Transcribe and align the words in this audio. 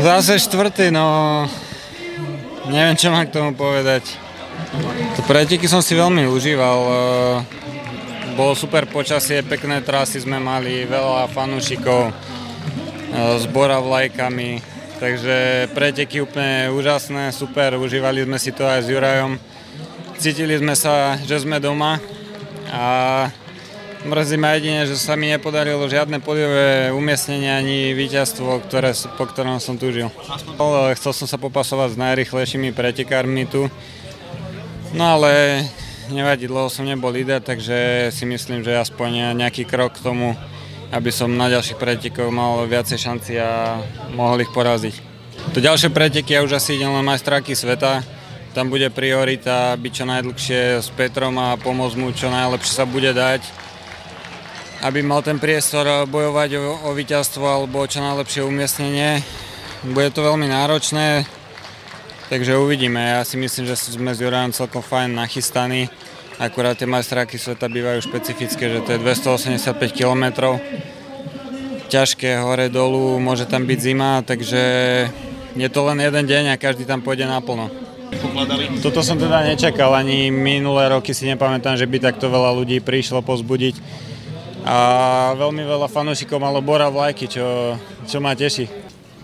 Zase 0.00 0.40
štvrtý, 0.40 0.88
no 0.88 1.44
neviem, 2.72 2.96
čo 2.96 3.12
mám 3.12 3.28
k 3.28 3.34
tomu 3.36 3.52
povedať. 3.52 4.16
To 5.18 5.20
preteky 5.28 5.68
som 5.68 5.84
si 5.84 5.92
veľmi 5.92 6.24
užíval. 6.32 6.78
e, 6.80 6.94
Bolo 8.32 8.56
super 8.56 8.88
počasie, 8.88 9.44
pekné 9.44 9.84
trasy 9.84 10.24
sme 10.24 10.40
mali, 10.40 10.88
veľa 10.88 11.28
fanúšikov, 11.28 12.08
e, 12.08 12.12
zbora 13.44 13.76
vlajkami. 13.84 14.64
Takže 14.96 15.68
preteky 15.76 16.24
úplne 16.24 16.72
úžasné, 16.72 17.34
super, 17.34 17.76
užívali 17.76 18.24
sme 18.24 18.38
si 18.40 18.54
to 18.54 18.64
aj 18.64 18.86
s 18.86 18.88
Jurajom. 18.88 19.36
Cítili 20.16 20.56
sme 20.56 20.72
sa, 20.72 21.20
že 21.20 21.42
sme 21.42 21.60
doma 21.60 22.00
a 22.72 22.84
mrzí 24.04 24.36
ma 24.36 24.58
jedine, 24.58 24.86
že 24.86 24.98
sa 24.98 25.14
mi 25.14 25.30
nepodarilo 25.30 25.86
žiadne 25.86 26.18
podiové 26.18 26.90
umiestnenie 26.90 27.50
ani 27.50 27.78
víťazstvo, 27.94 28.66
ktoré, 28.66 28.94
po 29.14 29.24
ktorom 29.26 29.62
som 29.62 29.78
túžil. 29.78 30.10
Chcel 30.98 31.12
som 31.14 31.26
sa 31.30 31.38
popasovať 31.38 31.94
s 31.94 32.00
najrychlejšími 32.00 32.74
pretekármi 32.74 33.46
tu, 33.46 33.70
no 34.92 35.04
ale 35.06 35.64
nevadí, 36.10 36.50
dlho 36.50 36.66
som 36.66 36.84
nebol 36.84 37.14
líder, 37.14 37.38
takže 37.38 38.10
si 38.10 38.24
myslím, 38.26 38.66
že 38.66 38.76
aspoň 38.76 39.38
nejaký 39.38 39.64
krok 39.64 39.96
k 39.96 40.04
tomu, 40.04 40.34
aby 40.92 41.08
som 41.08 41.32
na 41.32 41.48
ďalších 41.48 41.80
pretekoch 41.80 42.28
mal 42.28 42.68
viacej 42.68 42.98
šanci 43.00 43.32
a 43.40 43.80
mohol 44.12 44.44
ich 44.44 44.52
poraziť. 44.52 44.94
To 45.56 45.58
ďalšie 45.58 45.88
preteky 45.88 46.36
ja 46.36 46.44
už 46.44 46.60
asi 46.60 46.76
idem 46.76 46.92
len 46.92 47.06
majstráky 47.06 47.56
sveta, 47.56 48.04
tam 48.52 48.68
bude 48.68 48.92
priorita 48.92 49.72
byť 49.80 49.92
čo 49.96 50.04
najdlhšie 50.04 50.60
s 50.84 50.92
Petrom 50.92 51.40
a 51.40 51.56
pomôcť 51.56 51.96
mu 51.96 52.12
čo 52.12 52.28
najlepšie 52.28 52.72
sa 52.76 52.84
bude 52.84 53.08
dať, 53.16 53.40
aby 54.82 54.98
mal 54.98 55.22
ten 55.22 55.38
priestor 55.38 55.86
bojovať 56.10 56.58
o, 56.58 56.90
o 56.90 56.90
víťazstvo 56.90 57.46
alebo 57.46 57.86
čo 57.86 58.02
najlepšie 58.02 58.42
umiestnenie. 58.42 59.22
Bude 59.86 60.10
to 60.10 60.26
veľmi 60.26 60.50
náročné, 60.50 61.22
takže 62.26 62.58
uvidíme. 62.58 62.98
Ja 62.98 63.22
si 63.22 63.38
myslím, 63.38 63.70
že 63.70 63.78
sme 63.78 64.10
s 64.10 64.18
Jurajom 64.18 64.50
celkom 64.50 64.82
fajn 64.82 65.14
nachystaní. 65.14 65.86
Akurát 66.42 66.74
tie 66.74 66.90
majstráky 66.90 67.38
sveta 67.38 67.70
bývajú 67.70 68.02
špecifické, 68.02 68.74
že 68.74 68.82
to 68.82 68.98
je 68.98 69.02
285 69.06 69.78
km. 69.94 70.58
Ťažké 71.86 72.42
hore 72.42 72.66
dolu, 72.66 73.22
môže 73.22 73.46
tam 73.46 73.62
byť 73.62 73.78
zima, 73.78 74.26
takže 74.26 74.62
je 75.54 75.68
to 75.70 75.80
len 75.86 76.02
jeden 76.02 76.24
deň 76.26 76.44
a 76.50 76.62
každý 76.62 76.82
tam 76.82 77.04
pôjde 77.04 77.30
naplno. 77.30 77.70
Toto 78.82 79.00
som 79.00 79.16
teda 79.16 79.46
nečakal, 79.46 79.94
ani 79.94 80.28
minulé 80.34 80.90
roky 80.90 81.14
si 81.14 81.24
nepamätám, 81.30 81.78
že 81.78 81.88
by 81.88 82.12
takto 82.12 82.28
veľa 82.28 82.50
ľudí 82.58 82.82
prišlo 82.82 83.22
pozbudiť. 83.22 84.02
A 84.62 84.76
veľmi 85.34 85.66
veľa 85.66 85.90
fanúšikov 85.90 86.38
malo 86.38 86.62
Bora 86.62 86.86
vlajky, 86.86 87.26
čo, 87.26 87.74
čo 88.06 88.22
ma 88.22 88.38
teší. 88.38 88.70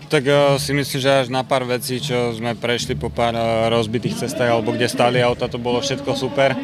Tak 0.09 0.23
uh, 0.25 0.57
si 0.57 0.73
myslím, 0.73 0.99
že 0.99 1.21
až 1.23 1.27
na 1.29 1.45
pár 1.45 1.63
vecí, 1.69 2.01
čo 2.01 2.33
sme 2.33 2.57
prešli 2.57 2.97
po 2.97 3.13
pár 3.13 3.37
uh, 3.37 3.69
rozbitých 3.69 4.25
cestách, 4.25 4.49
alebo 4.49 4.73
kde 4.73 4.89
stáli 4.89 5.21
auta, 5.21 5.45
to 5.45 5.61
bolo 5.61 5.79
všetko 5.79 6.17
super. 6.17 6.57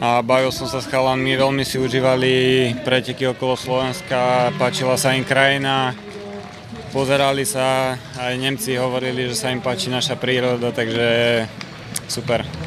A 0.00 0.24
bavil 0.24 0.48
som 0.48 0.64
sa 0.64 0.80
s 0.80 0.88
chalanmi, 0.88 1.36
veľmi 1.36 1.60
si 1.60 1.76
užívali 1.76 2.32
preteky 2.86 3.36
okolo 3.36 3.52
Slovenska, 3.52 4.48
páčila 4.56 4.96
sa 4.96 5.12
im 5.12 5.28
krajina, 5.28 5.92
pozerali 6.94 7.44
sa, 7.44 7.98
aj 8.16 8.32
Nemci 8.38 8.80
hovorili, 8.80 9.28
že 9.28 9.36
sa 9.36 9.52
im 9.52 9.60
páči 9.60 9.92
naša 9.92 10.16
príroda, 10.16 10.72
takže 10.72 11.44
super. 12.08 12.60